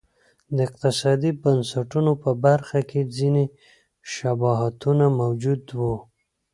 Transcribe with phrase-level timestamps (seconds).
[0.55, 3.45] د اقتصادي بنسټونو په برخه کې ځیني
[4.13, 5.81] شباهتونه موجود و.